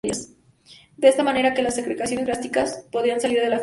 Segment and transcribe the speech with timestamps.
[0.97, 3.59] De manera que las secreciones gástricas podían salir por la fístula.